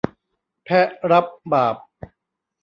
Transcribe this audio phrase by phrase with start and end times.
[0.63, 1.77] แพะรับบาป